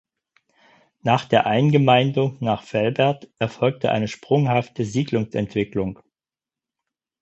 Nach 1.03 1.25
der 1.25 1.45
Eingemeindung 1.45 2.35
nach 2.39 2.63
Velbert 2.73 3.29
erfolgte 3.37 3.91
eine 3.91 4.07
sprunghafte 4.07 4.83
Siedlungsentwicklung. 4.83 5.99